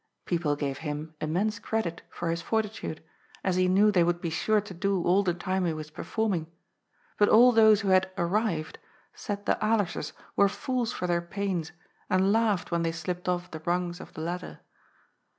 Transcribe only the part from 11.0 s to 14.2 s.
their pains and laughed when they slipped off the rungs of